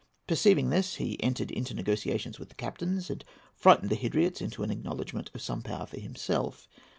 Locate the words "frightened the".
3.53-3.95